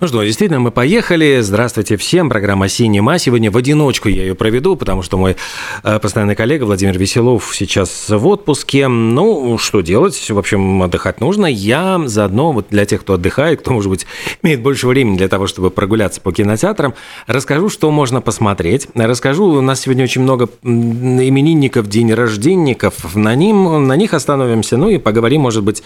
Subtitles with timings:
[0.00, 1.38] Ну что, действительно, мы поехали.
[1.40, 2.28] Здравствуйте всем.
[2.28, 3.16] Программа «Синема».
[3.18, 5.36] Сегодня в одиночку я ее проведу, потому что мой
[5.84, 8.88] э, постоянный коллега Владимир Веселов сейчас в отпуске.
[8.88, 10.30] Ну, что делать?
[10.30, 11.46] В общем, отдыхать нужно.
[11.46, 14.04] Я заодно, вот для тех, кто отдыхает, кто, может быть,
[14.42, 16.94] имеет больше времени для того, чтобы прогуляться по кинотеатрам,
[17.28, 18.88] расскажу, что можно посмотреть.
[18.94, 23.14] Расскажу, у нас сегодня очень много именинников, день рожденников.
[23.14, 25.84] На, ним, на них остановимся, ну и поговорим, может быть,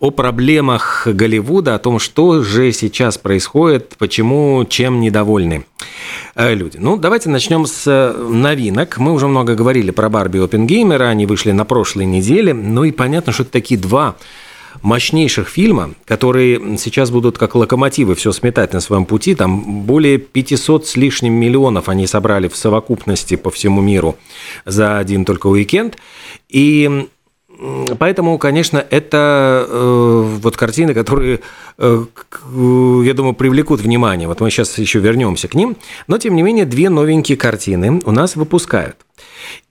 [0.00, 5.64] о проблемах Голливуда, о том, что же сейчас происходит происходит, почему, чем недовольны
[6.34, 6.78] э, люди.
[6.78, 8.98] Ну, давайте начнем с э, новинок.
[8.98, 12.54] Мы уже много говорили про Барби и Оппенгеймера, они вышли на прошлой неделе.
[12.54, 14.16] Ну и понятно, что это такие два
[14.82, 19.34] мощнейших фильма, которые сейчас будут как локомотивы все сметать на своем пути.
[19.34, 24.16] Там более 500 с лишним миллионов они собрали в совокупности по всему миру
[24.64, 25.98] за один только уикенд.
[26.48, 27.08] И
[27.98, 31.40] Поэтому, конечно, это э, вот картины, которые,
[31.78, 32.04] э,
[32.54, 34.28] я думаю, привлекут внимание.
[34.28, 35.76] Вот мы сейчас еще вернемся к ним.
[36.06, 38.96] Но, тем не менее, две новенькие картины у нас выпускают.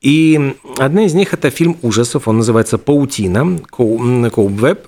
[0.01, 4.87] И одна из них– это фильм ужасов, он называется «Паутина», «Коубвеб».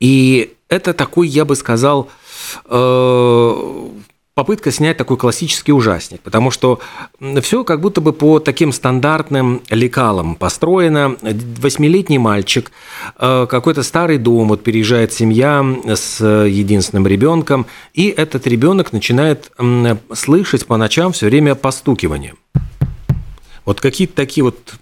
[0.00, 2.08] И это такой, я бы сказал,
[2.66, 3.88] э,
[4.34, 6.80] попытка снять такой классический ужасник, потому что
[7.40, 11.16] все как будто бы по таким стандартным лекалам построено.
[11.22, 12.72] Восьмилетний мальчик,
[13.18, 19.52] э, какой-то старый дом, вот переезжает семья с единственным ребенком, и этот ребенок начинает
[20.12, 22.34] слышать по ночам все время постукивание.
[23.64, 24.74] Вот какие-то такие вот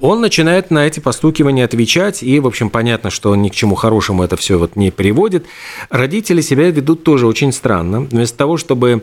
[0.00, 4.22] он начинает на эти постукивания отвечать, и, в общем, понятно, что ни к чему хорошему
[4.22, 5.46] это все вот не приводит.
[5.90, 8.00] Родители себя ведут тоже очень странно.
[8.00, 9.02] Вместо того, чтобы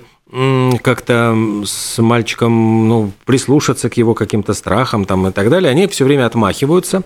[0.82, 1.36] как-то
[1.66, 6.26] с мальчиком ну, прислушаться к его каким-то страхам там, и так далее, они все время
[6.26, 7.04] отмахиваются.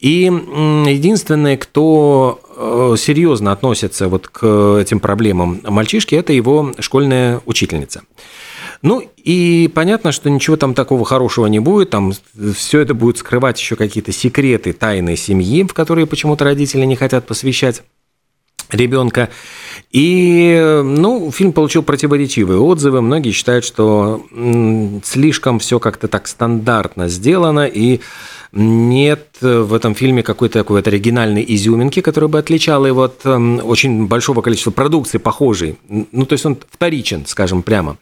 [0.00, 8.02] И единственное, кто э, серьезно относится вот к этим проблемам мальчишки, это его школьная учительница.
[8.82, 12.12] Ну и понятно, что ничего там такого хорошего не будет, там
[12.54, 17.26] все это будет скрывать еще какие-то секреты тайной семьи, в которые почему-то родители не хотят
[17.26, 17.82] посвящать
[18.70, 19.30] ребенка.
[19.90, 23.00] И, ну, фильм получил противоречивые отзывы.
[23.00, 24.24] Многие считают, что
[25.04, 28.00] слишком все как-то так стандартно сделано, и
[28.52, 33.60] нет в этом фильме какой-то такой вот оригинальной изюминки, которая бы отличала его от эм,
[33.64, 35.76] очень большого количества продукции похожей.
[35.88, 37.98] Ну, то есть он вторичен, скажем прямо.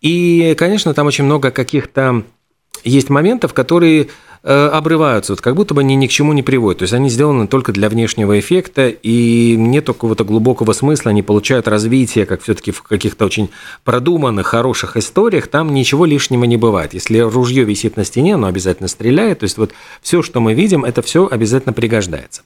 [0.00, 2.24] И, конечно, там очень много каких-то
[2.82, 4.08] есть моментов, которые
[4.46, 6.80] Э, обрываются, вот как будто бы они ни к чему не приводят.
[6.80, 11.66] То есть они сделаны только для внешнего эффекта, и нет какого-то глубокого смысла, они получают
[11.66, 13.48] развитие, как все-таки в каких-то очень
[13.84, 16.92] продуманных, хороших историях, там ничего лишнего не бывает.
[16.92, 19.38] Если ружье висит на стене, оно обязательно стреляет.
[19.38, 22.42] То есть вот все, что мы видим, это все обязательно пригождается.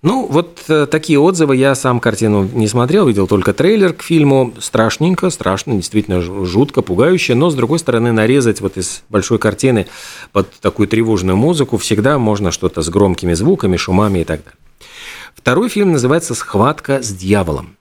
[0.00, 1.56] Ну, вот э, такие отзывы.
[1.56, 4.54] Я сам картину не смотрел, видел только трейлер к фильму.
[4.60, 7.34] Страшненько, страшно, действительно жутко, пугающе.
[7.34, 9.88] Но, с другой стороны, нарезать вот из большой картины
[10.30, 14.58] под такую тревожную музыку всегда можно что-то с громкими звуками, шумами и так далее.
[15.34, 17.76] Второй фильм называется «Схватка с дьяволом».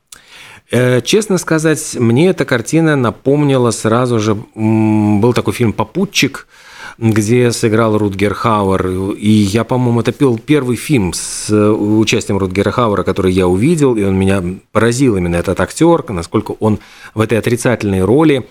[0.71, 4.35] Э, честно сказать, мне эта картина напомнила сразу же...
[4.55, 6.47] Был такой фильм «Попутчик»,
[6.97, 9.11] где сыграл Рутгер Хауэр.
[9.11, 13.95] И я, по-моему, это пел первый фильм с э, участием Рутгера Хауэра, который я увидел,
[13.95, 16.79] и он меня поразил именно этот актер, насколько он
[17.13, 18.47] в этой отрицательной роли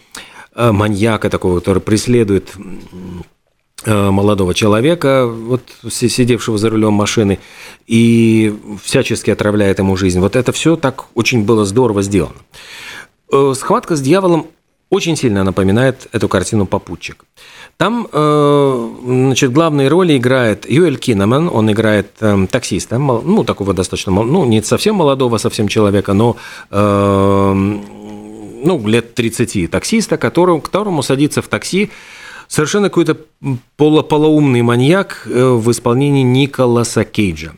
[0.54, 2.54] э, маньяка такого, который преследует
[3.84, 7.40] э, молодого человека, вот сидевшего за рулем машины,
[7.88, 10.20] и всячески отравляет ему жизнь.
[10.20, 12.36] Вот это все так очень было здорово сделано.
[13.54, 14.46] Схватка с дьяволом
[14.88, 17.24] очень сильно напоминает эту картину «Попутчик».
[17.76, 24.12] Там, э, значит, главные роли играет Юэль Кинеман, он играет э, таксиста, ну, такого достаточно,
[24.12, 26.36] ну, не совсем молодого совсем человека, но,
[26.70, 27.52] э,
[28.64, 31.90] ну, лет 30 таксиста, которому, которому садится в такси
[32.48, 33.18] совершенно какой-то
[33.76, 37.52] полу маньяк в исполнении Николаса Кейджа.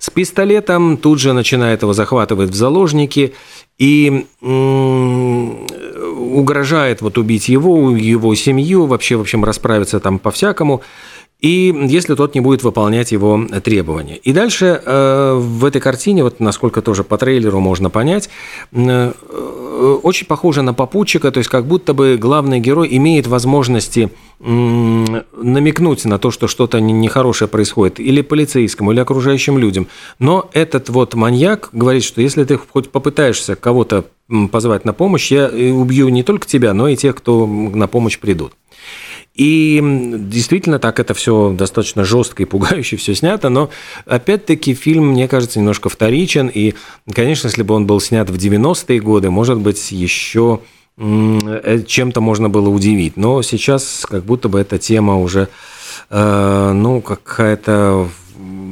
[0.00, 3.34] С пистолетом тут же начинает его захватывать в заложники
[3.78, 4.26] и
[6.20, 10.82] угрожает вот убить его, его семью, вообще, в общем, расправиться там по-всякому.
[11.40, 14.16] И если тот не будет выполнять его требования.
[14.16, 18.28] И дальше э, в этой картине, вот насколько тоже по трейлеру можно понять,
[18.72, 19.12] э,
[20.02, 24.10] очень похоже на попутчика, то есть как будто бы главный герой имеет возможности
[24.40, 29.86] намекнуть на то, что что-то нехорошее происходит, или полицейскому, или окружающим людям.
[30.18, 34.04] Но этот вот маньяк говорит, что если ты хоть попытаешься кого-то
[34.50, 38.18] позвать на помощь, я э, убью не только тебя, но и тех, кто на помощь
[38.18, 38.52] придут.
[39.40, 39.80] И
[40.18, 43.70] действительно так это все достаточно жестко и пугающе все снято, но
[44.04, 46.48] опять-таки фильм, мне кажется, немножко вторичен.
[46.48, 46.74] И,
[47.10, 50.60] конечно, если бы он был снят в 90-е годы, может быть, еще
[50.98, 53.16] чем-то можно было удивить.
[53.16, 55.48] Но сейчас как будто бы эта тема уже,
[56.10, 58.10] э, ну, какая-то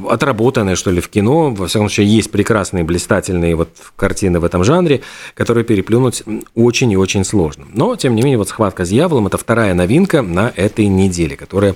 [0.09, 1.51] отработанное, что ли, в кино.
[1.51, 5.01] Во всяком случае, есть прекрасные, блистательные вот картины в этом жанре,
[5.33, 6.23] которые переплюнуть
[6.55, 7.65] очень и очень сложно.
[7.73, 11.75] Но, тем не менее, вот «Схватка с дьяволом»– это вторая новинка на этой неделе, которая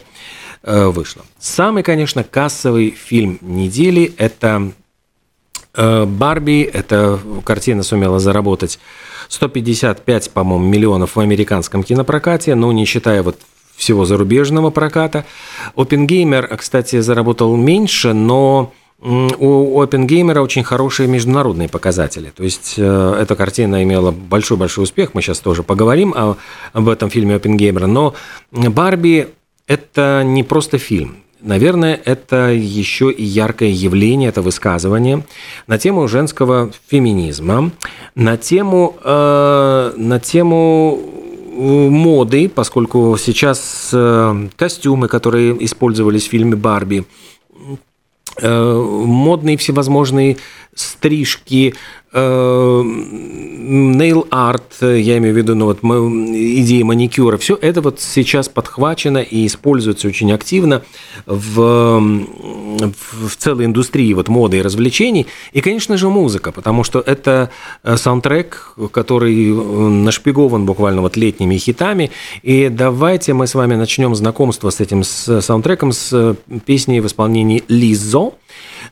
[0.64, 1.24] э, вышла.
[1.40, 4.72] Самый, конечно, кассовый фильм недели– это
[5.76, 6.62] э, «Барби».
[6.64, 8.80] Эта картина сумела заработать
[9.30, 13.40] 155, по-моему, миллионов в американском кинопрокате, но не считая вот
[13.84, 15.26] всего зарубежного проката.
[15.76, 22.32] OpenGamer, кстати, заработал меньше, но у OpenGamer очень хорошие международные показатели.
[22.36, 25.14] То есть э, эта картина имела большой-большой успех.
[25.14, 26.16] Мы сейчас тоже поговорим
[26.72, 27.86] об этом фильме OpenGamer.
[27.86, 28.16] Но
[28.52, 29.28] Барби–
[29.68, 31.18] это не просто фильм.
[31.42, 35.26] Наверное, это еще и яркое явление, это высказывание
[35.68, 37.72] на тему женского феминизма,
[38.16, 41.23] на тему, э, на тему
[41.54, 47.06] моды, поскольку сейчас э, костюмы, которые использовались в фильме «Барби»,
[48.42, 48.74] э,
[49.06, 50.38] модные всевозможные
[50.76, 51.76] стрижки,
[53.64, 59.18] нейл арт, я имею в виду, ну вот идеи маникюра, все это вот сейчас подхвачено
[59.18, 60.84] и используется очень активно
[61.26, 65.26] в, в целой индустрии вот моды и развлечений.
[65.54, 67.50] И, конечно же, музыка, потому что это
[67.84, 72.12] э, саундтрек, который нашпигован буквально вот летними хитами.
[72.44, 76.36] И давайте мы с вами начнем знакомство с этим саундтреком с
[76.66, 78.34] песней в исполнении Лизо.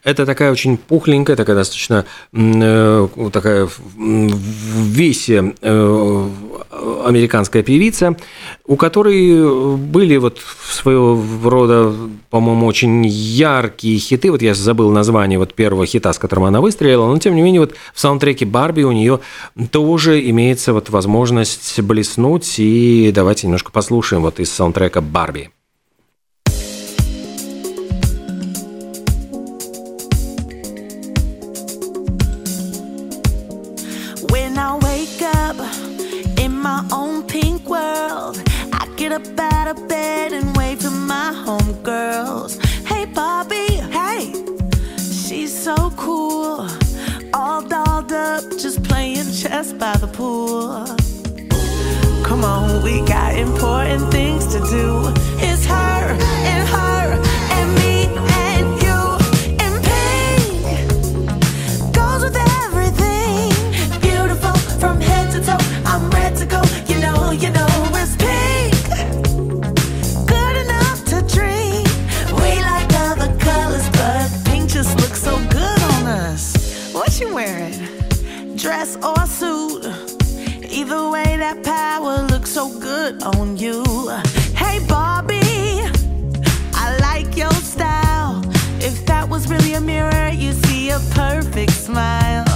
[0.04, 6.30] Это такая очень пухленькая, такая достаточно э, такая в весе э,
[7.06, 8.18] американская певица,
[8.66, 10.40] у которой были вот
[10.70, 11.94] своего рода,
[12.30, 14.32] по-моему, очень яркие хиты.
[14.32, 17.62] Вот я забыл название вот первого хита, с которым она выстрелила, но тем не менее
[17.62, 19.20] вот в саундтреке Барби у нее
[19.72, 22.56] тоже имеется вот возможность блеснуть.
[22.58, 25.52] И давайте немножко послушаем вот из саундтрека Барби.
[39.02, 42.64] Get up out of bed and wave to my homegirls.
[42.86, 44.32] Hey, Bobby, hey,
[44.98, 46.68] she's so cool.
[47.34, 50.86] All dolled up, just playing chess by the pool.
[52.24, 55.02] Come on, we got important things to do.
[55.40, 56.16] It's her
[56.52, 57.31] and her
[83.02, 83.84] good on you.
[84.56, 85.82] Hey, Barbie,
[86.84, 88.44] I like your style.
[88.80, 92.51] If that was really a mirror, you'd see a perfect smile.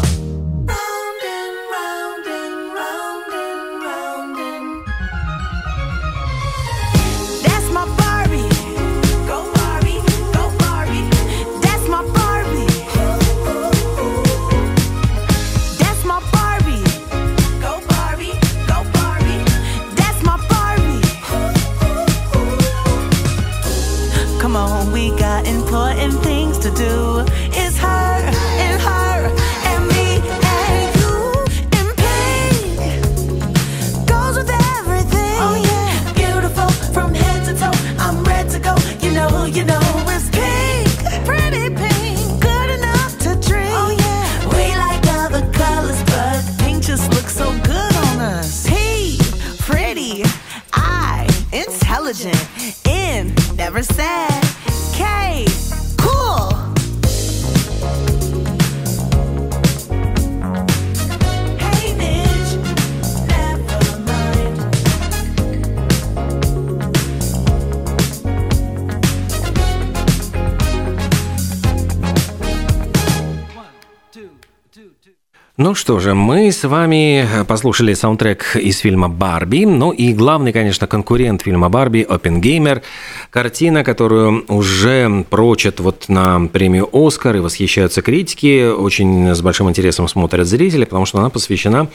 [75.65, 80.85] Ну что же, мы с вами послушали саундтрек из фильма «Барби», ну и главный, конечно,
[80.85, 82.83] конкурент фильма «Барби»– «Опенгеймер»,
[83.31, 90.07] картина, которую уже прочат вот на премию «Оскар» и восхищаются критики, очень с большим интересом
[90.07, 91.87] смотрят зрители, потому что она посвящена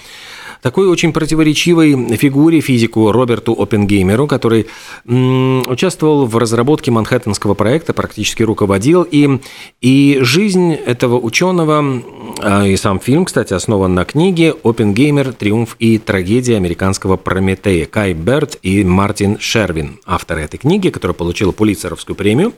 [0.63, 4.67] такой очень противоречивой фигуре физику Роберту Оппенгеймеру, который
[5.05, 9.41] участвовал в разработке Манхэттенского проекта, практически руководил им.
[9.81, 12.03] И жизнь этого ученого,
[12.41, 15.33] а, и сам фильм, кстати, основан на книге «Оппенгеймер.
[15.33, 21.53] Триумф и трагедия американского Прометея» Кай Берт и Мартин Шервин, авторы этой книги, которая получила
[21.53, 22.53] Пулитцеровскую премию.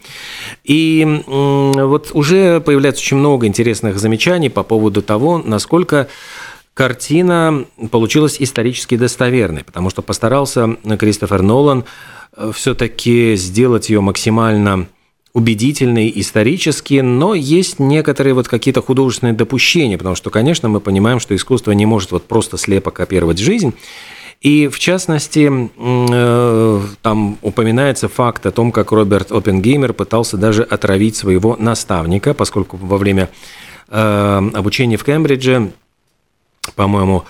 [0.65, 6.09] И вот уже появляется очень много интересных замечаний по поводу того, насколько
[6.75, 11.85] картина получилась исторически достоверной, потому что постарался Кристофер Нолан
[12.37, 14.87] э, все-таки сделать ее максимально
[15.35, 21.35] убедительной исторически, но есть некоторые вот какие-то художественные допущения, потому что, конечно, мы понимаем, что
[21.35, 23.75] искусство не может вот просто слепо копировать жизнь,
[24.43, 31.14] и в частности, э, там упоминается факт о том, как Роберт Оппенгеймер пытался даже отравить
[31.14, 33.31] своего наставника, поскольку во время
[33.88, 35.71] э, обучения в Кембридже
[36.75, 37.25] по-моему,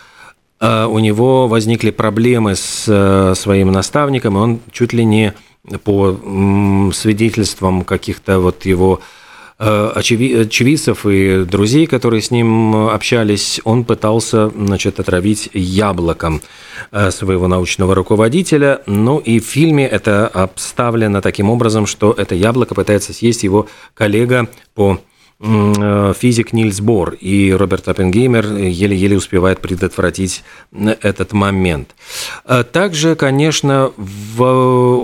[0.60, 5.34] э, у него возникли проблемы с э, своим наставником, и он чуть ли не
[5.84, 6.16] по
[6.92, 9.00] свидетельствам каких-то вот его
[9.60, 16.42] э, очевидцев и друзей, которые с ним общались, он пытался значит, отравить яблоком
[17.10, 18.82] своего научного руководителя.
[18.86, 24.48] Ну и в фильме это обставлено таким образом, что это яблоко пытается съесть его коллега
[24.74, 24.98] по
[25.42, 31.94] физик Нильс Бор и Роберт Оппенгеймер еле-еле успевает предотвратить этот момент.
[32.44, 34.44] Э, также, конечно, в,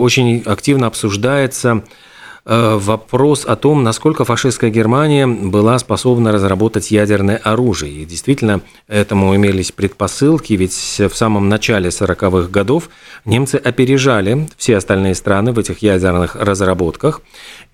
[0.01, 2.08] очень активно обсуждается Э,
[2.49, 8.03] вопрос о том, насколько фашистская Германия была способна разработать ядерное оружие.
[8.03, 12.89] И действительно, этому имелись предпосылки, ведь в самом начале 40-х годов
[13.25, 17.21] немцы опережали все остальные страны в этих ядерных разработках.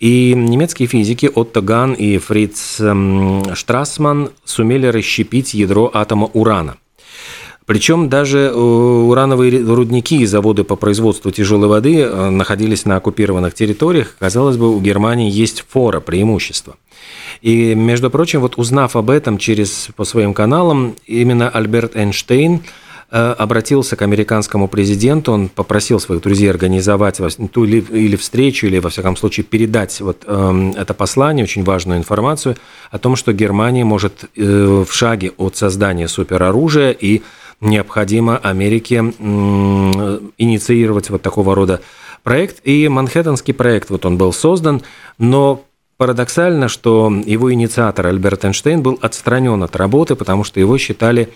[0.01, 6.77] И немецкие физики Отто Ган и Фриц эм, Штрассман сумели расщепить ядро атома урана.
[7.67, 13.55] Причем даже э, урановые рудники и заводы по производству тяжелой воды э, находились на оккупированных
[13.55, 14.17] территориях.
[14.19, 16.77] Казалось бы, у Германии есть фора, преимущество.
[17.41, 22.63] И, между прочим, вот узнав об этом через, по своим каналам, именно Альберт Эйнштейн
[23.11, 27.19] э, обратился к американскому президенту, он попросил своих друзей организовать
[27.51, 31.99] ту или, или встречу, или, во всяком случае, передать вот э, это послание, очень важную
[31.99, 32.57] информацию
[32.91, 37.23] о том, что Германия может э, в шаге от создания супероружия и
[37.65, 38.99] необходимо Америке
[40.39, 41.81] инициировать вот такого рода
[42.23, 42.61] проект.
[42.65, 44.83] И Манхэттенский проект, вот он был создан,
[45.19, 45.65] но
[45.97, 51.31] парадоксально, что его инициатор Альберт Эйнштейн был отстранен от работы, потому что его считали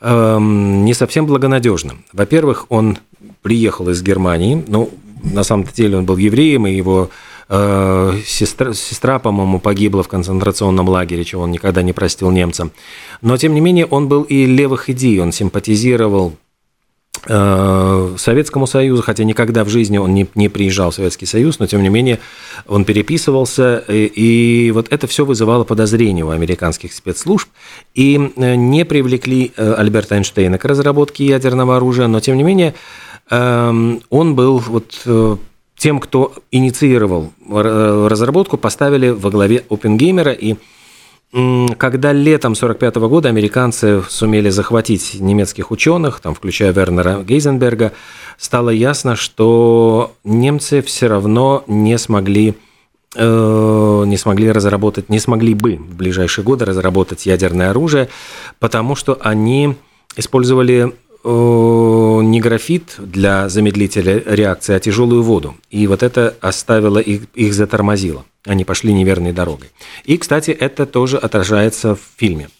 [0.00, 2.04] эм, не совсем благонадежным.
[2.12, 2.98] Во-первых, он
[3.42, 4.90] приехал из Германии, ну,
[5.22, 7.10] на самом деле он был евреем, и его
[7.48, 12.72] сестра, сестра по-моему, погибла в концентрационном лагере, чего он никогда не простил немцам.
[13.20, 16.34] Но, тем не менее, он был и левых идей, он симпатизировал
[17.26, 21.66] э, Советскому Союзу, хотя никогда в жизни он не, не приезжал в Советский Союз, но
[21.66, 22.18] тем не менее
[22.66, 27.48] он переписывался, и, и вот это все вызывало подозрения у американских спецслужб,
[27.94, 32.74] и э, не привлекли Альберта Эйнштейна к разработке ядерного оружия, но тем не менее
[33.30, 35.02] эм, он был вот
[35.84, 40.32] тем, кто инициировал разработку, поставили во главе Опенгеймера.
[40.32, 40.54] И
[41.76, 47.92] когда летом 1945 года американцы сумели захватить немецких ученых, там, включая Вернера Гейзенберга,
[48.38, 52.54] стало ясно, что немцы все равно не смогли
[53.14, 58.08] э, не смогли разработать, не смогли бы в ближайшие годы разработать ядерное оружие,
[58.58, 59.76] потому что они
[60.16, 65.54] использовали Э, не графит для замедлителя реакции, а тяжелую воду.
[65.70, 68.24] И вот это оставило их, их затормозило.
[68.44, 69.70] Они пошли неверной дорогой.
[70.04, 72.50] И, кстати, это тоже отражается в фильме.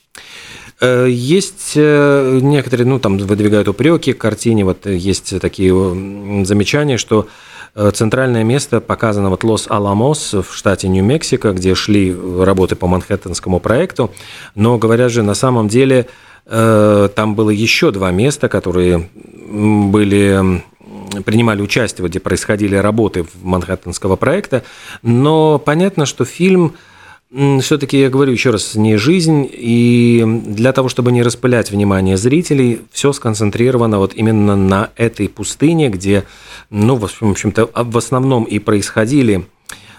[0.81, 5.73] Э, есть э, некоторые, ну, там выдвигают упреки к картине, вот есть такие
[6.45, 7.29] замечания, что
[7.93, 14.13] центральное место показано вот Лос-Аламос в штате Нью-Мексико, где шли работы по Манхэттенскому проекту,
[14.55, 19.09] но, говорят же, на самом деле Э, там было еще два места, которые
[19.49, 20.63] были
[21.25, 24.65] принимали участие, где происходили работы Манхэттенского проекта,
[25.03, 26.75] но понятно, что фильм
[27.61, 32.83] все-таки, я говорю еще раз, не жизнь, и для того, чтобы не распылять внимание зрителей,
[32.93, 36.25] все сконцентрировано вот именно на этой пустыне, где,
[36.71, 39.54] ну, в общем-то, в основном и происходили э,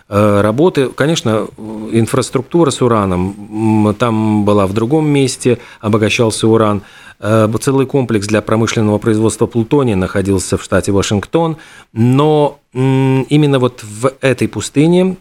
[0.07, 0.89] работы.
[0.89, 1.47] Конечно,
[1.91, 6.83] инфраструктура с ураном там была в другом месте, обогащался уран.
[7.19, 11.57] Э, целый комплекс для промышленного производства плутония находился в штате Вашингтон,
[11.93, 15.15] но именно вот в этой пустыне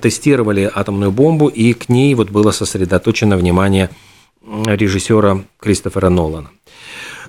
[0.00, 3.90] тестировали атомную бомбу, и к ней вот было сосредоточено внимание
[4.66, 6.50] режиссера Кристофера Нолана.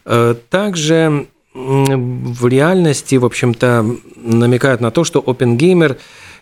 [0.06, 3.86] Э, также в реальности, в общем-то,
[4.18, 5.98] намекают на то, что Опенгеймер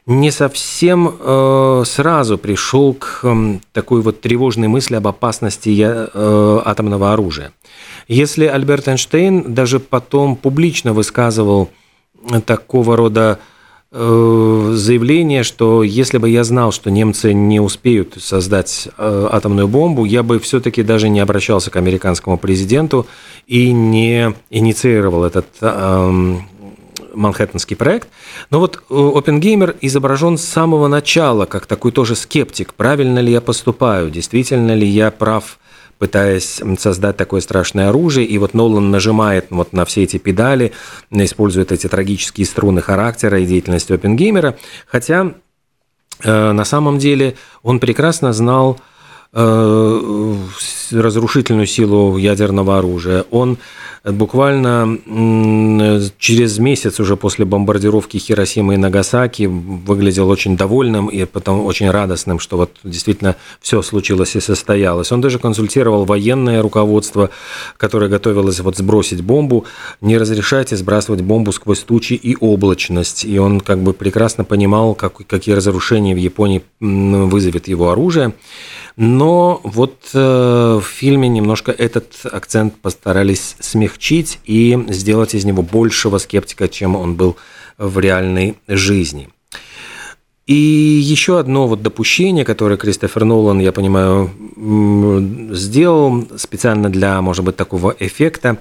[0.05, 7.13] не совсем э, сразу пришел к э, такой вот тревожной мысли об опасности э, атомного
[7.13, 7.53] оружия.
[8.07, 11.69] Если Альберт Эйнштейн даже потом публично высказывал
[12.45, 13.39] такого рода
[13.95, 20.03] Э, заявление, что если бы я знал, что немцы не успеют создать э, атомную бомбу,
[20.03, 23.05] я бы все-таки даже не обращался к американскому президенту
[23.45, 26.41] и не инициировал этот эм,
[27.13, 28.09] Манхэттенский проект.
[28.49, 32.73] Но вот э, Опенгеймер изображен с самого начала как такой тоже скептик.
[32.73, 34.09] Правильно ли я поступаю?
[34.09, 35.59] Действительно ли я прав
[36.03, 38.25] пытаясь создать такое страшное оружие.
[38.25, 40.73] И вот Нолан нажимает вот на все эти педали,
[41.11, 44.57] использует эти трагические струны характера и деятельности Опенгеймера.
[44.85, 45.33] Хотя
[46.21, 48.81] э, на самом деле он прекрасно знал
[49.31, 50.35] э,
[50.91, 53.23] разрушительную силу ядерного оружия.
[53.31, 53.57] Он
[54.03, 54.97] буквально
[56.17, 62.39] через месяц уже после бомбардировки Хиросимы и Нагасаки выглядел очень довольным и потом очень радостным,
[62.39, 65.11] что вот действительно все случилось и состоялось.
[65.11, 67.29] Он даже консультировал военное руководство,
[67.77, 69.65] которое готовилось вот сбросить бомбу.
[70.01, 73.23] Не разрешайте сбрасывать бомбу сквозь тучи и облачность.
[73.23, 78.33] И он как бы прекрасно понимал, как, какие разрушения в Японии вызовет его оружие.
[78.95, 83.55] Но вот э, в фильме немножко этот акцент постарались
[83.93, 87.37] смягчить и сделать из него большего скептика, чем он был
[87.77, 89.29] в реальной жизни.
[90.45, 94.29] И еще одно вот допущение, которое Кристофер Нолан, я понимаю,
[95.55, 98.57] сделал специально для, может быть, такого эффекта.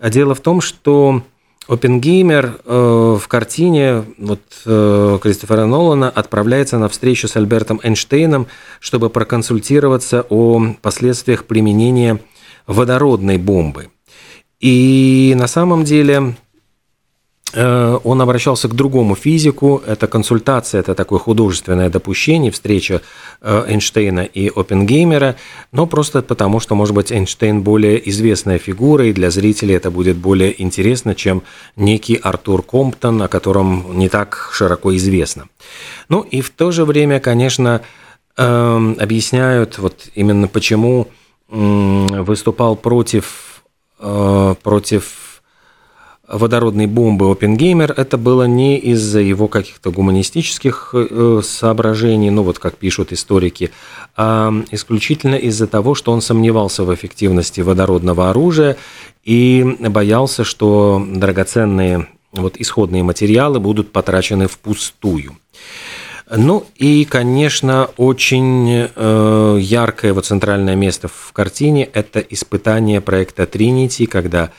[0.00, 1.22] Дело в том, что
[1.68, 8.46] Опенгеймер э, в картине вот, э, Кристофера Нолана отправляется на встречу с Альбертом Эйнштейном,
[8.80, 12.20] чтобы проконсультироваться о последствиях применения
[12.66, 13.88] водородной бомбы.
[14.60, 16.34] И на самом деле
[17.54, 19.82] Э, он обращался к другому физику.
[19.86, 23.00] Это консультация, это такое художественное допущение, встреча
[23.40, 25.36] э, Эйнштейна и Оппенгеймера,
[25.72, 30.16] но просто потому, что, может быть, Эйнштейн более известная фигура, и для зрителей это будет
[30.16, 31.42] более интересно, чем
[31.76, 35.46] некий Артур Комптон, о котором не так широко известно.
[36.08, 37.80] Ну и в то же время, конечно,
[38.36, 41.08] эм, объясняют вот именно почему
[41.50, 43.47] выступал против,
[43.98, 45.28] против
[46.28, 52.76] водородной бомбы Опенгеймер, это было не из-за его каких-то гуманистических э, соображений, ну вот как
[52.76, 53.70] пишут историки,
[54.16, 58.76] а исключительно из-за того, что он сомневался в эффективности водородного оружия
[59.24, 65.38] и боялся, что драгоценные вот исходные материалы будут потрачены впустую.
[66.30, 74.06] Ну и, конечно, очень э, яркое вот центральное место в картине– это испытание проекта Trinity,
[74.06, 74.50] когда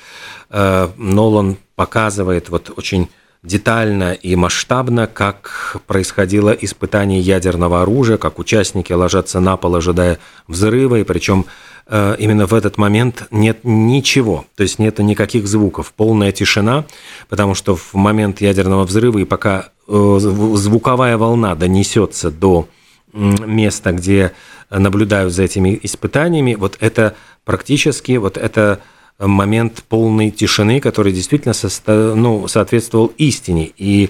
[0.49, 3.09] Э, Нолан показывает вот очень
[3.43, 10.99] детально и масштабно, как происходило испытание ядерного оружия, как участники ложатся на пол, ожидая взрыва,
[10.99, 11.45] и причем
[11.87, 16.85] э, именно в этот момент нет ничего, то есть нет никаких звуков, полная тишина,
[17.29, 22.67] потому что в момент ядерного взрыва и пока э, звуковая волна донесется до
[23.13, 24.33] места, где
[24.69, 28.81] наблюдают за этими испытаниями, вот это практически, вот это
[29.19, 32.15] момент полной тишины, который действительно состо...
[32.15, 33.71] ну, соответствовал истине.
[33.77, 34.09] И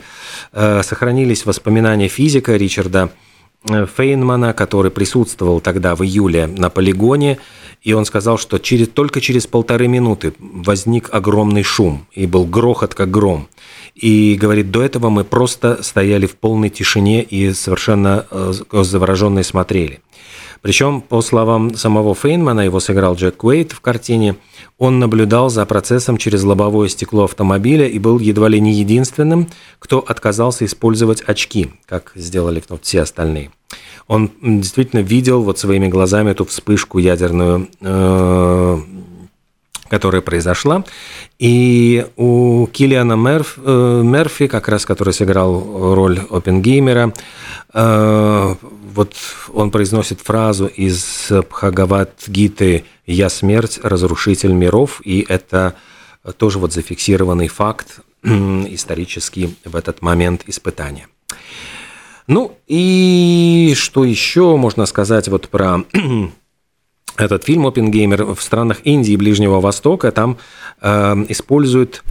[0.53, 3.09] э, сохранились воспоминания физика Ричарда
[3.67, 7.39] э, Фейнмана, который присутствовал тогда в июле на полигоне,
[7.81, 12.93] и он сказал, что через, только через полторы минуты возник огромный шум, и был грохот,
[12.93, 13.47] как гром.
[13.95, 20.01] И говорит, до этого мы просто стояли в полной тишине и совершенно э, завороженные смотрели.
[20.61, 24.35] Причем, по словам самого Фейнмана, его сыграл Джек Куэйт в картине,
[24.77, 29.47] он наблюдал за процессом через лобовое стекло автомобиля и был едва ли не единственным,
[29.79, 33.51] кто отказался использовать очки, как сделали все остальные.
[34.07, 38.79] Он действительно видел вот своими глазами эту вспышку ядерную, э,
[39.87, 40.83] которая произошла.
[41.37, 47.13] И у Киллиана Мерф, э, Мерфи, как раз который сыграл роль Опенгеймера,
[47.71, 49.15] вот
[49.53, 55.75] он произносит фразу из Бхагават-гиты «Я смерть, разрушитель миров», и это
[56.37, 61.07] тоже вот зафиксированный факт исторический в этот момент испытания.
[62.27, 65.83] Ну и что еще можно сказать вот про
[67.17, 70.37] этот фильм «Опенгеймер» в странах Индии и Ближнего Востока, там
[70.79, 72.03] э, используют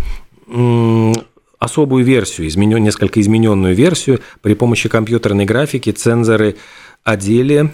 [0.49, 1.13] э,
[1.59, 4.21] особую версию, изменен, несколько измененную версию.
[4.43, 6.57] При помощи компьютерной графики цензоры
[7.05, 7.73] одели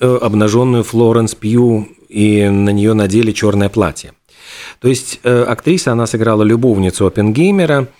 [0.00, 4.12] э, обнаженную Флоренс Пью и на нее надели черное платье.
[4.80, 7.88] То есть э, актриса, она сыграла любовницу Опенгеймера–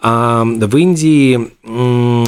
[0.00, 1.52] а в Индии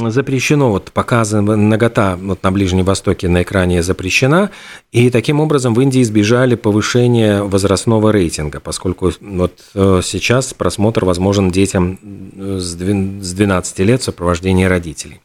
[0.09, 4.49] запрещено вот показывать нагота вот на Ближнем Востоке на экране запрещена,
[4.91, 11.51] и таким образом в Индии избежали повышения возрастного рейтинга, поскольку вот э, сейчас просмотр возможен
[11.51, 11.99] детям
[12.35, 15.21] э, с 12 лет в сопровождении родителей.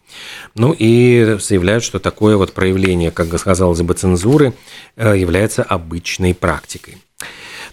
[0.55, 4.53] Ну и заявляют, что такое вот проявление, как сказалось бы, цензуры
[4.97, 6.99] э, является обычной практикой.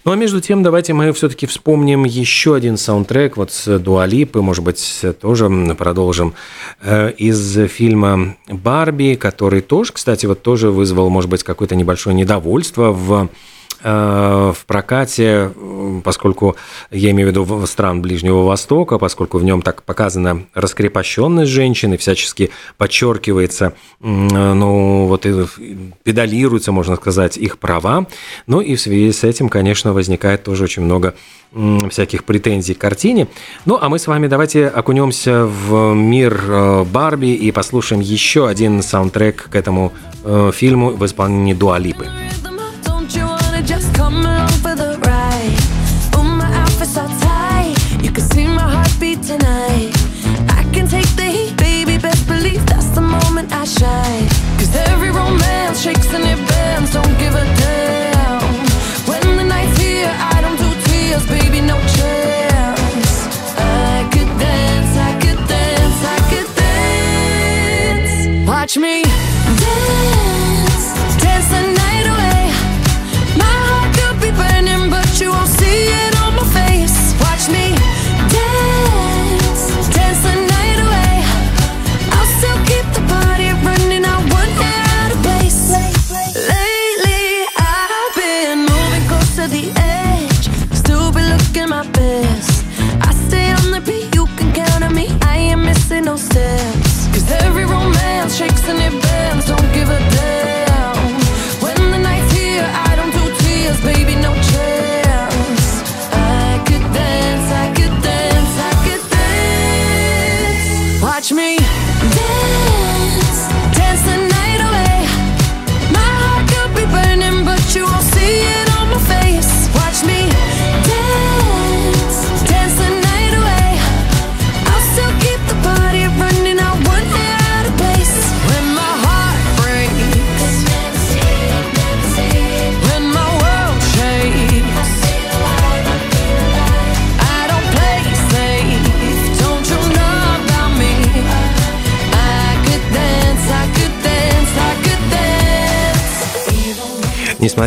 [0.04, 4.64] Ну а между тем, давайте мы все-таки вспомним еще один саундтрек вот с Дуалипы, может
[4.64, 6.34] быть, тоже продолжим,
[6.80, 12.90] э, из фильма «Барби», который тоже, кстати, вот тоже вызвал, может быть, какое-то небольшое недовольство
[12.90, 13.28] в
[13.82, 15.52] в прокате,
[16.04, 16.56] поскольку
[16.90, 22.50] я имею в виду стран Ближнего Востока, поскольку в нем так показана раскрепощенность женщины, всячески
[22.78, 25.26] подчеркивается, ну вот
[26.02, 28.06] педалируется, можно сказать, их права.
[28.46, 31.14] Ну и в связи с этим, конечно, возникает тоже очень много
[31.90, 33.28] всяких претензий к картине.
[33.66, 38.82] Ну, а мы с вами давайте окунемся в мир э, Барби и послушаем еще один
[38.82, 39.92] саундтрек к этому
[40.24, 41.82] э, фильму в исполнении Дуалипы.
[41.82, 42.51] Липы.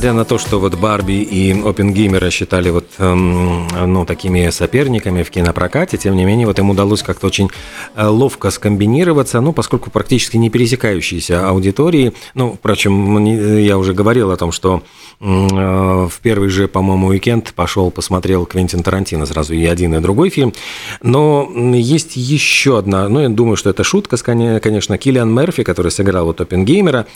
[0.06, 5.32] Несмотря на то, что вот Барби и Опенгеймера считали вот, эм, ну, такими соперниками в
[5.32, 7.50] кинопрокате, тем не менее, вот им удалось как-то очень
[7.96, 12.14] э, ловко скомбинироваться, ну, поскольку практически не пересекающиеся аудитории.
[12.36, 13.26] Ну, впрочем,
[13.58, 14.84] я уже говорил о том, что
[15.20, 20.30] э, в первый же, по-моему, уикенд пошел, посмотрел Квентин Тарантино сразу и один, и другой
[20.30, 20.54] фильм.
[21.02, 26.26] Но есть еще одна, ну, я думаю, что это шутка, конечно, Киллиан Мерфи, который сыграл
[26.26, 27.08] вот Опенгеймера,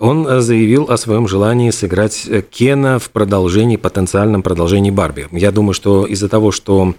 [0.00, 5.28] он э, заявил о своем желании сыграть Кена в продолжении, потенциальном продолжении Барби.
[5.32, 6.94] Я думаю, что из-за того, что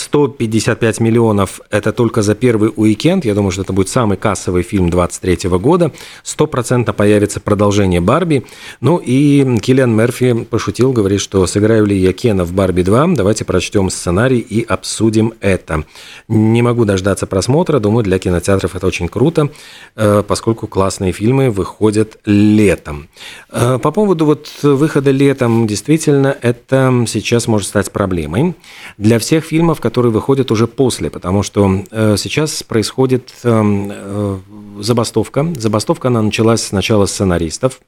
[0.00, 3.24] 155 миллионов– это только за первый уикенд.
[3.26, 5.92] Я думаю, что это будет самый кассовый фильм 23 года.
[6.22, 8.46] Стопроцентно появится продолжение «Барби».
[8.80, 13.14] Ну и Киллиан Мерфи пошутил, говорит, что сыграю ли я Кена в «Барби 2».
[13.14, 15.84] Давайте прочтем сценарий и обсудим это.
[16.28, 17.78] Не могу дождаться просмотра.
[17.78, 19.50] Думаю, для кинотеатров это очень круто,
[19.96, 23.08] э, поскольку классные фильмы выходят летом.
[23.50, 28.54] Э, По поводу вот выхода летом, действительно, это сейчас может стать проблемой
[28.96, 34.38] для всех фильмов, которые выходят уже после, потому что э, сейчас происходит э, э,
[34.80, 35.52] забастовка.
[35.56, 37.80] Забастовка, она началась сначала с сценаристов.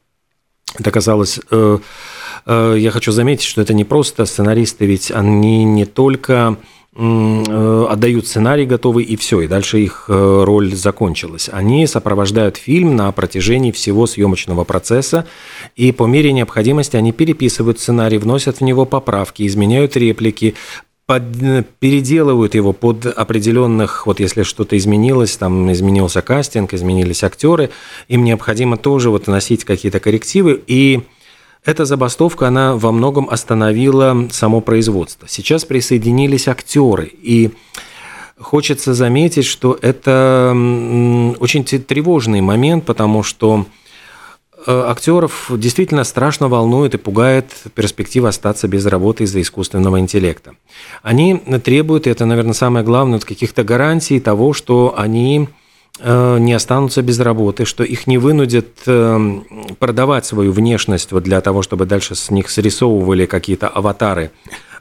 [0.78, 1.40] Это казалось...
[1.50, 1.78] э,
[2.46, 6.56] Я хочу заметить, что это не просто сценаристы, ведь они не только
[6.94, 11.48] отдают сценарий готовый и все, и дальше их роль закончилась.
[11.50, 15.24] Они сопровождают фильм на протяжении всего съемочного процесса,
[15.74, 20.54] и по мере необходимости они переписывают сценарий, вносят в него поправки, изменяют реплики,
[21.12, 27.70] под, переделывают его под определенных, вот если что-то изменилось, там изменился кастинг, изменились актеры,
[28.08, 31.02] им необходимо тоже вот носить какие-то коррективы, и
[31.64, 35.28] эта забастовка, она во многом остановила само производство.
[35.28, 37.50] Сейчас присоединились актеры, и
[38.38, 40.52] хочется заметить, что это
[41.38, 43.81] очень тревожный момент, потому что Э,
[44.66, 50.54] актеров действительно страшно волнует и пугает перспектива остаться без работы из-за искусственного интеллекта.
[51.02, 55.48] Они требуют, и это, наверное, самое главное, каких-то гарантий того, что они
[55.98, 59.40] э, не останутся без работы, что их не вынудят э,
[59.78, 64.30] продавать свою внешность вот для того, чтобы дальше с них срисовывали какие-то аватары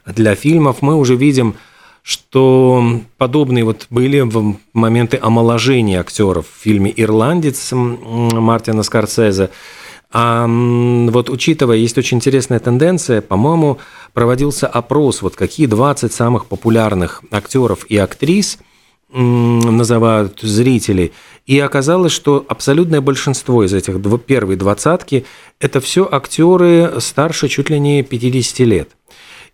[0.05, 0.77] для фильмов.
[0.81, 1.55] Мы уже видим
[2.03, 9.49] что подобные вот были в моменты омоложения актеров в фильме «Ирландец» Мартина Скорсезе.
[10.13, 13.77] А вот учитывая, есть очень интересная тенденция, по-моему,
[14.13, 18.57] проводился опрос, вот какие 20 самых популярных актеров и актрис
[19.13, 21.11] называют зрители,
[21.45, 25.25] и оказалось, что абсолютное большинство из этих первой двадцатки–
[25.59, 28.89] это все актеры старше чуть ли не 50 лет–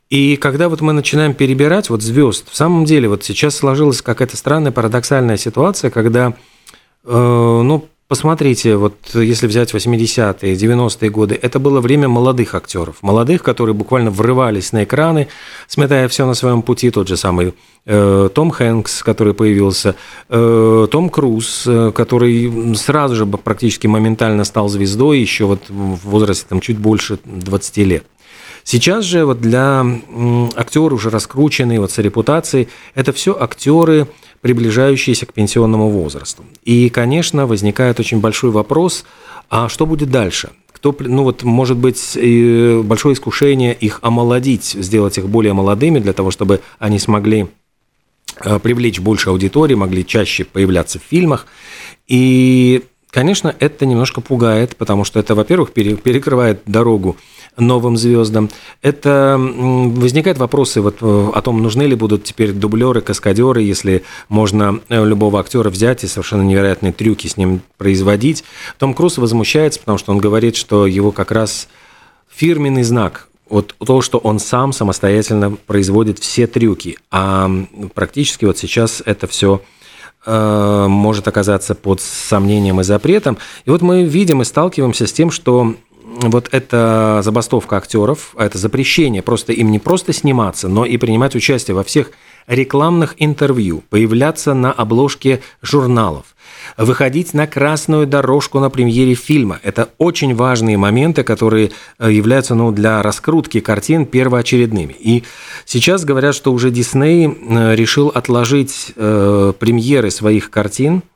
[0.09, 4.37] и когда вот мы начинаем перебирать вот звезд, в самом деле вот сейчас сложилась какая-то
[4.37, 6.33] странная парадоксальная ситуация, когда,
[7.03, 13.43] э, ну, посмотрите, вот если взять 80-е, 90-е годы, это было время молодых актеров, молодых,
[13.43, 15.27] которые буквально врывались на экраны,
[15.67, 17.53] сметая все на своем пути, тот же самый
[17.85, 19.95] э, Том Хэнкс, который появился,
[20.29, 26.45] э, Том Круз, э, который сразу же практически моментально стал звездой, еще вот в возрасте
[26.47, 28.05] там чуть больше 20 лет.
[28.69, 29.85] Сейчас же вот для
[30.57, 34.09] актеров уже раскрученные вот с репутацией, это все актеры,
[34.41, 36.43] приближающиеся к пенсионному возрасту.
[36.65, 39.05] И, конечно, возникает очень большой вопрос,
[39.49, 40.49] а что будет дальше?
[40.73, 42.17] Кто, ну вот, может быть,
[42.83, 47.47] большое искушение их омолодить, сделать их более молодыми, для того, чтобы они смогли
[48.41, 51.47] э, привлечь больше аудитории, могли чаще появляться в фильмах.
[52.09, 57.15] И, конечно, это немножко пугает, потому что это, во-первых, перекрывает дорогу
[57.57, 58.49] новым звездам.
[58.81, 64.79] Это возникают вопросы вот э, о том, нужны ли будут теперь дублеры, каскадеры, если можно
[64.89, 68.43] э, любого актера взять и совершенно невероятные трюки с ним производить.
[68.77, 71.67] Том Круз возмущается, потому что он говорит, что его как раз
[72.29, 77.49] фирменный знак вот то, что он сам самостоятельно производит все трюки, а
[77.93, 79.61] практически вот сейчас это все
[80.25, 83.37] э, может оказаться под сомнением и запретом.
[83.65, 85.75] И вот мы видим и сталкиваемся с тем, что
[86.21, 91.75] вот эта забастовка актеров, это запрещение просто им не просто сниматься, но и принимать участие
[91.75, 92.11] во всех
[92.47, 96.25] рекламных интервью, появляться на обложке журналов,
[96.77, 99.59] выходить на красную дорожку на премьере фильма.
[99.63, 104.95] Это очень важные моменты, которые э, являются ну, для раскрутки картин первоочередными.
[104.97, 105.23] И
[105.65, 111.03] сейчас говорят, что уже Дисней э, решил отложить э, премьеры своих картин–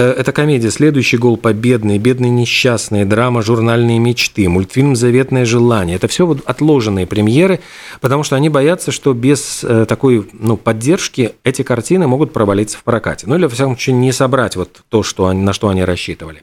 [0.00, 5.96] это комедия «Следующий гол победный», «Бедный несчастный», драма «Журнальные мечты», мультфильм «Заветное желание».
[5.96, 7.60] Это все вот отложенные премьеры,
[8.00, 12.82] потому что они боятся, что без э, такой ну, поддержки эти картины могут провалиться в
[12.82, 13.26] прокате.
[13.26, 16.42] Ну или, во всяком случае, не собрать вот то, что они, на что они рассчитывали.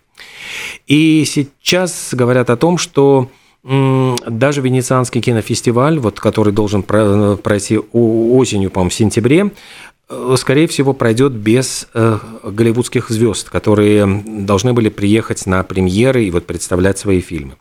[0.87, 3.29] И сейчас говорят о том, что
[3.63, 9.90] даже Венецианский кинофестиваль, вот, который должен пройти осенью, по-моему, в сентябре, Э,
[10.37, 16.45] скорее всего, пройдет без э, голливудских звезд, которые должны были приехать на премьеры и вот
[16.45, 17.53] представлять свои фильмы.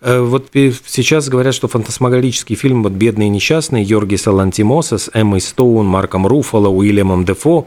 [0.00, 5.86] Э, вот сейчас говорят, что фантасмагорический фильм вот «Бедные несчастные» Йоргиса Лантимоса с Эммой Стоун,
[5.86, 7.66] Марком Руффало, Уильямом Дефо,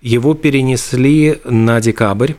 [0.00, 2.34] его перенесли на декабрь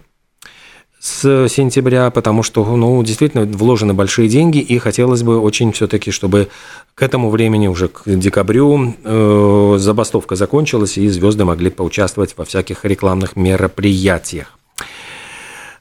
[1.03, 6.47] с сентября, потому что, ну, действительно вложены большие деньги, и хотелось бы очень все-таки, чтобы
[6.95, 12.85] к этому времени, уже к декабрю, э, забастовка закончилась, и звезды могли поучаствовать во всяких
[12.85, 14.57] рекламных мероприятиях.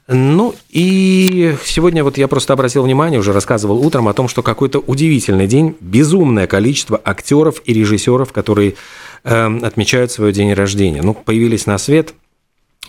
[0.09, 4.79] Ну и сегодня вот я просто обратил внимание, уже рассказывал утром о том, что какой-то
[4.79, 8.75] удивительный день, безумное количество актеров и режиссеров, которые
[9.23, 11.01] э, отмечают свой день рождения.
[11.01, 12.13] Ну, появились на свет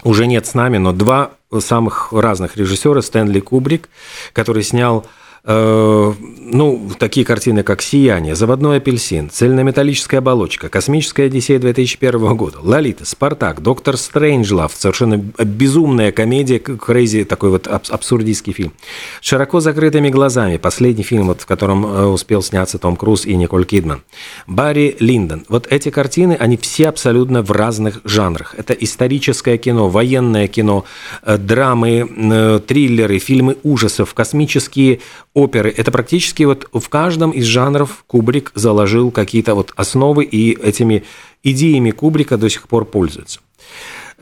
[0.04, 3.88] уже нет с нами, но два самых разных режиссера, Стэнли Кубрик,
[4.32, 5.06] который снял
[5.46, 13.60] ну, такие картины, как «Сияние», «Заводной апельсин», «Цельнометаллическая оболочка», «Космическая Одиссея» 2001 года, «Лолита», «Спартак»,
[13.60, 18.72] «Доктор Стрэнджлав», совершенно безумная комедия, crazy, такой вот абсурдистский фильм.
[19.20, 23.66] «Широко закрытыми глазами», последний фильм, вот, в котором э, успел сняться Том Круз и Николь
[23.66, 24.02] Кидман.
[24.46, 25.44] Барри Линдон.
[25.50, 28.54] Вот эти картины, они все абсолютно в разных жанрах.
[28.56, 30.86] Это историческое кино, военное кино,
[31.22, 35.00] э, драмы, триллеры, фильмы ужасов, космические
[35.34, 35.74] оперы.
[35.76, 41.04] Это практически вот в каждом из жанров Кубрик заложил какие-то вот основы, и этими
[41.42, 43.40] идеями Кубрика до сих пор пользуются.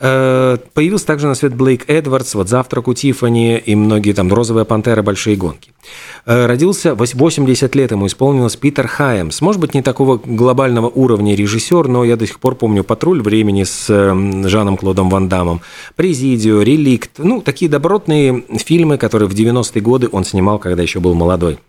[0.05, 4.65] Э, появился также на свет Блейк Эдвардс, вот «Завтрак у Тиффани» и многие там «Розовая
[4.65, 5.71] пантера», «Большие гонки».
[6.25, 9.39] Э, родился 80 лет, ему исполнилось Питер Хайемс.
[9.39, 13.63] Может быть, не такого глобального уровня режиссер, но я до сих пор помню «Патруль времени»
[13.63, 15.61] с э, Жаном Клодом Ван Дамом,
[15.95, 17.11] «Президио», «Реликт».
[17.19, 21.59] Ну, такие добротные фильмы, которые в 90-е годы он снимал, когда еще был молодой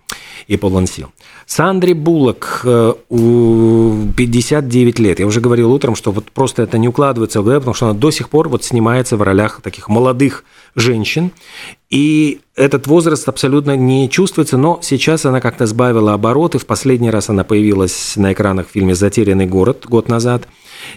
[0.46, 1.08] и полон сил.
[1.46, 5.20] Сандре Буллок, 59 лет.
[5.20, 7.98] Я уже говорил утром, что вот просто это не укладывается в голове, потому что она
[7.98, 10.44] до сих пор вот снимается в ролях таких молодых
[10.74, 11.30] женщин.
[11.90, 16.58] И этот возраст абсолютно не чувствуется, но сейчас она как-то сбавила обороты.
[16.58, 20.48] В последний раз она появилась на экранах в фильме «Затерянный город» год назад.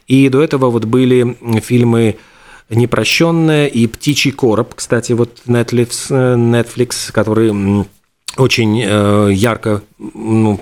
[0.08, 2.18] И до этого вот были фильмы
[2.70, 4.74] «Непрощенная» и «Птичий короб».
[4.76, 7.86] Кстати, вот Netflix, э, Netflix который
[8.40, 10.60] очень э, ярко ну,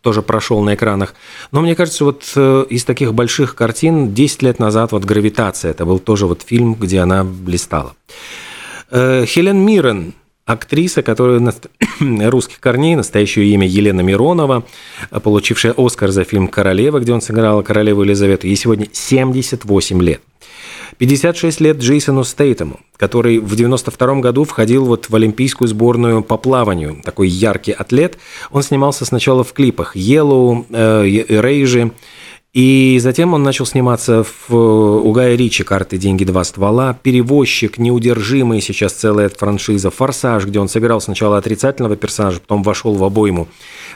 [0.00, 1.14] тоже прошел на экранах.
[1.52, 5.84] Но мне кажется, вот э, из таких больших картин 10 лет назад вот «Гравитация» это
[5.84, 7.94] был тоже вот фильм, где она блистала.
[8.90, 10.14] Э, Хелен Миррен,
[10.46, 11.40] актриса, которая
[12.30, 14.64] русских корней, настоящее имя Елена Миронова,
[15.22, 18.46] получившая Оскар за фильм «Королева», где он сыграл королеву Елизавету.
[18.46, 20.20] Ей сегодня 78 лет.
[20.98, 27.00] 56 лет Джейсону Стейтему, который в 92 году входил вот в олимпийскую сборную по плаванию.
[27.04, 28.18] Такой яркий атлет.
[28.50, 31.92] Он снимался сначала в клипах «Yellow», э, «Рейжи»,
[32.54, 38.60] и затем он начал сниматься в, у Гая Ричи «Карты, деньги, два ствола», «Перевозчик», «Неудержимый»,
[38.60, 43.48] сейчас целая франшиза, «Форсаж», где он сыграл сначала отрицательного персонажа, потом вошел в обойму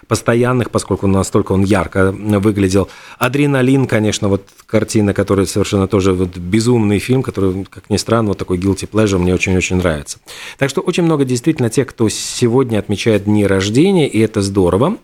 [0.08, 2.88] постоянных, поскольку настолько он ярко выглядел.
[3.18, 8.38] «Адреналин», конечно, вот картина, которая совершенно тоже вот безумный фильм, который, как ни странно, вот
[8.38, 10.18] такой guilty pleasure мне очень-очень нравится.
[10.58, 14.96] Так что очень много действительно тех, кто сегодня отмечает дни рождения, и это здорово.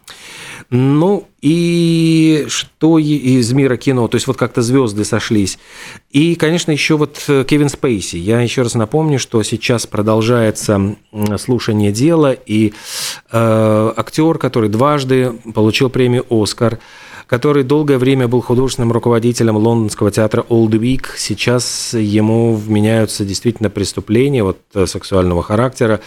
[0.77, 5.57] Ну, и что из мира кино, то есть вот как-то звезды сошлись.
[6.11, 8.17] И, конечно, еще вот э, Кевин Спейси.
[8.17, 10.97] Я еще раз напомню, что сейчас продолжается
[11.39, 12.73] слушание дела, и
[13.31, 16.81] э, актер, который дважды получил премию «Оскар»,
[17.27, 21.07] который долгое время был художественным руководителем лондонского театра Old Week.
[21.17, 26.01] Сейчас ему вменяются действительно преступления вот, э, сексуального характера,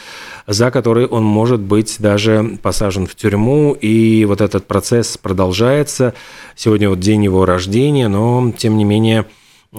[0.46, 3.74] за которые он может быть даже посажен в тюрьму.
[3.74, 6.14] И вот этот процесс продолжается.
[6.56, 9.26] Сегодня вот день его рождения, но тем не менее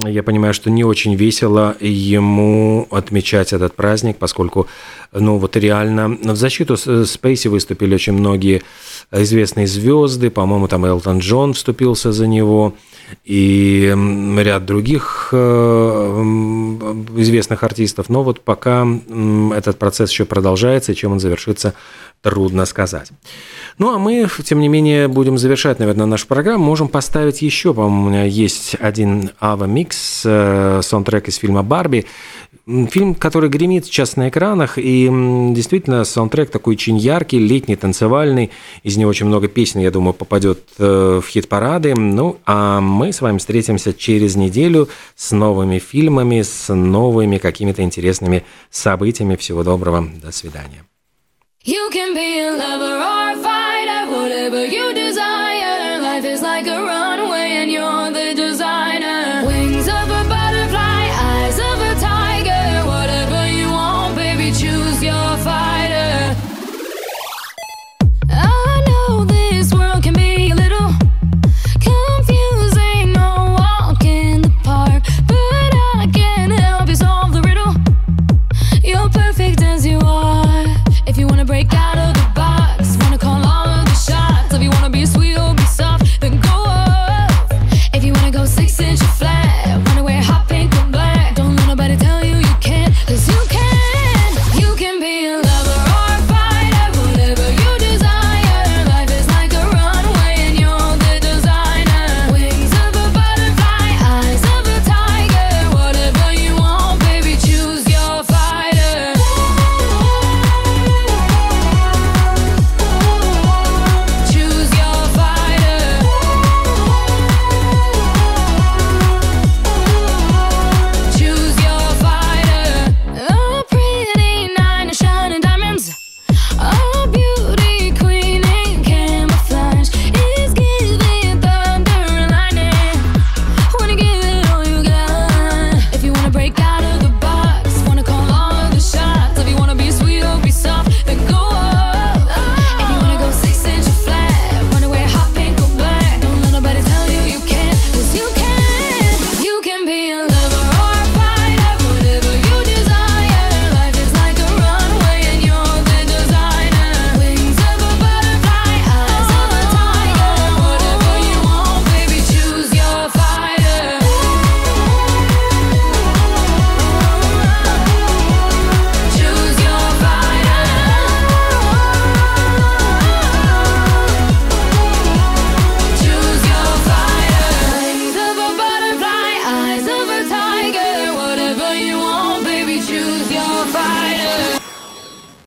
[0.04, 4.66] я понимаю, что не очень весело ему отмечать этот праздник, поскольку,
[5.12, 8.62] ну вот реально в защиту Спейси выступили очень многие
[9.10, 12.74] известные звезды, по-моему, там Элтон Джон вступился за него,
[13.24, 13.94] и
[14.38, 15.36] ряд других э,
[17.16, 18.08] известных артистов.
[18.08, 18.86] Но вот пока
[19.54, 21.74] этот процесс еще продолжается, и чем он завершится,
[22.22, 23.10] трудно сказать.
[23.78, 26.64] Ну, а мы, тем не менее, будем завершать, наверное, нашу программу.
[26.64, 32.04] Можем поставить еще, по-моему, у меня есть один Ava Max, э, саундтрек из фильма «Барби».
[32.66, 35.08] Фильм, который гремит сейчас на экранах, и
[35.54, 38.50] действительно саундтрек такой очень яркий, летний, танцевальный.
[38.82, 41.94] Из него очень много песен, я думаю, попадет э, в хит-парады.
[41.94, 48.44] Ну, а мы с вами встретимся через неделю с новыми фильмами, с новыми какими-то интересными
[48.70, 49.36] событиями.
[49.36, 50.84] Всего доброго, до свидания.
[51.64, 53.57] You can be a lover or a